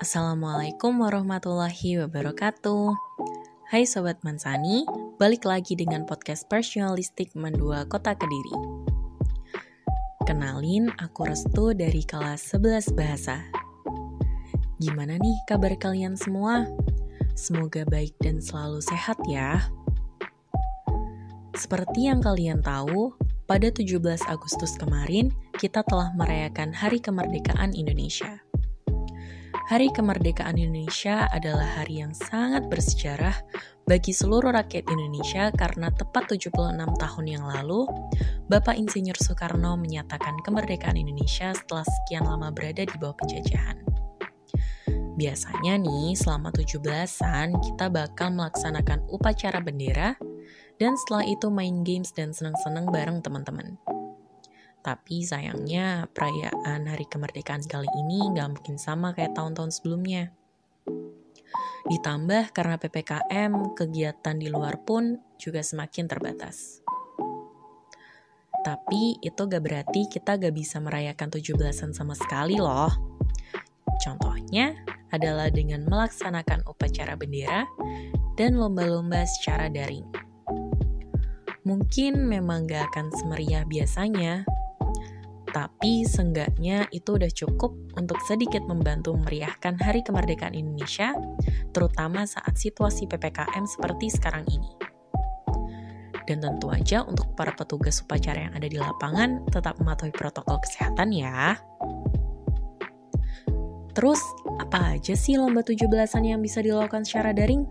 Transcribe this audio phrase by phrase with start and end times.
[0.00, 2.96] Assalamualaikum warahmatullahi wabarakatuh.
[3.68, 4.88] Hai Sobat Mansani,
[5.20, 8.56] balik lagi dengan podcast Personalistik Mendua Kota Kediri.
[10.24, 13.44] Kenalin, aku Restu dari kelas 11 Bahasa.
[14.80, 16.64] Gimana nih kabar kalian semua?
[17.36, 19.68] Semoga baik dan selalu sehat ya.
[21.52, 23.12] Seperti yang kalian tahu,
[23.44, 24.00] pada 17
[24.32, 25.28] Agustus kemarin,
[25.60, 28.40] kita telah merayakan Hari Kemerdekaan Indonesia.
[29.70, 33.38] Hari Kemerdekaan Indonesia adalah hari yang sangat bersejarah
[33.86, 37.86] bagi seluruh rakyat Indonesia karena tepat 76 tahun yang lalu,
[38.50, 43.78] Bapak Insinyur Soekarno menyatakan kemerdekaan Indonesia setelah sekian lama berada di bawah penjajahan.
[45.14, 50.18] Biasanya nih, selama 17-an kita bakal melaksanakan upacara bendera,
[50.82, 53.78] dan setelah itu main games dan senang-senang bareng teman-teman.
[54.80, 60.32] Tapi sayangnya perayaan hari kemerdekaan kali ini nggak mungkin sama kayak tahun-tahun sebelumnya.
[61.88, 66.84] Ditambah karena PPKM, kegiatan di luar pun juga semakin terbatas.
[68.60, 72.92] Tapi itu gak berarti kita gak bisa merayakan 17-an sama sekali loh.
[74.04, 74.76] Contohnya
[75.08, 77.64] adalah dengan melaksanakan upacara bendera
[78.36, 80.04] dan lomba-lomba secara daring.
[81.64, 84.44] Mungkin memang gak akan semeriah biasanya,
[85.50, 91.14] tapi seenggaknya itu udah cukup untuk sedikit membantu meriahkan Hari Kemerdekaan Indonesia,
[91.74, 94.70] terutama saat situasi PPKM seperti sekarang ini.
[96.30, 101.10] Dan tentu aja untuk para petugas upacara yang ada di lapangan tetap mematuhi protokol kesehatan
[101.10, 101.58] ya.
[103.90, 104.22] Terus,
[104.62, 107.66] apa aja sih lomba 17-an yang bisa dilakukan secara daring?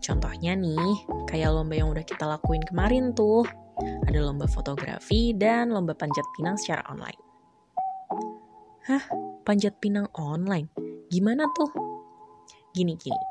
[0.00, 3.44] Contohnya nih, kayak lomba yang udah kita lakuin kemarin tuh,
[3.80, 7.20] ada lomba fotografi dan lomba panjat pinang secara online.
[8.88, 9.04] Hah,
[9.44, 10.72] panjat pinang online?
[11.12, 11.70] Gimana tuh?
[12.72, 13.26] Gini-gini.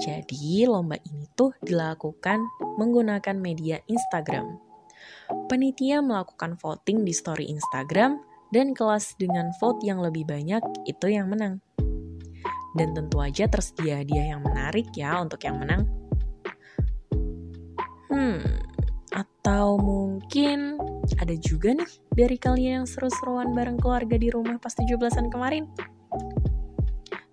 [0.00, 2.40] Jadi, lomba ini tuh dilakukan
[2.80, 4.56] menggunakan media Instagram.
[5.52, 8.24] Penitia melakukan voting di story Instagram
[8.56, 11.60] dan kelas dengan vote yang lebih banyak itu yang menang.
[12.72, 15.84] Dan tentu aja tersedia hadiah yang menarik ya untuk yang menang.
[18.08, 18.40] Hmm,
[19.42, 20.78] atau mungkin
[21.18, 25.66] ada juga nih dari kalian yang seru-seruan bareng keluarga di rumah pas 17-an kemarin.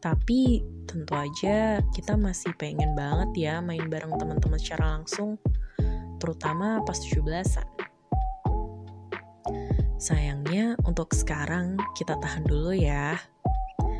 [0.01, 5.37] Tapi tentu aja kita masih pengen banget ya main bareng teman-teman secara langsung,
[6.17, 7.69] terutama pas 17-an.
[10.01, 13.21] Sayangnya untuk sekarang kita tahan dulu ya.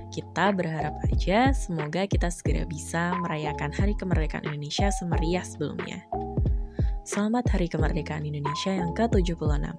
[0.10, 6.10] Kita berharap aja semoga kita segera bisa merayakan Hari Kemerdekaan Indonesia semeriah sebelumnya.
[7.10, 9.74] Selamat Hari Kemerdekaan Indonesia yang ke-76.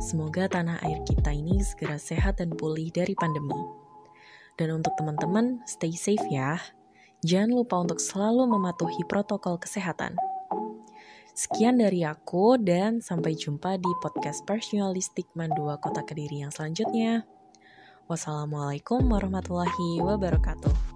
[0.00, 3.52] Semoga tanah air kita ini segera sehat dan pulih dari pandemi.
[4.56, 6.56] Dan untuk teman-teman, stay safe ya.
[7.20, 10.16] Jangan lupa untuk selalu mematuhi protokol kesehatan.
[11.36, 17.28] Sekian dari aku dan sampai jumpa di podcast Personalistik Mandua Kota Kediri yang selanjutnya.
[18.08, 20.87] Wassalamualaikum warahmatullahi wabarakatuh.